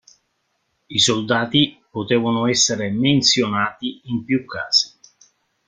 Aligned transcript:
I 0.87 0.97
soldati 0.97 1.79
potevano 1.91 2.47
essere 2.47 2.89
menzionati 2.89 4.01
in 4.05 4.25
più 4.25 4.45
casi. 4.45 4.91